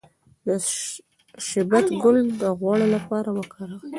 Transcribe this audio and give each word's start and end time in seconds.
د 0.45 0.47
شبت 1.49 1.85
ګل 2.03 2.17
د 2.41 2.43
غوړ 2.59 2.79
لپاره 2.95 3.29
وکاروئ 3.39 3.89